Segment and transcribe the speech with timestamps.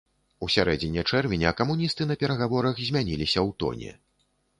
[0.45, 3.91] У сярэдзіне чэрвеня камуністы на перагаворах змяніліся ў тоне.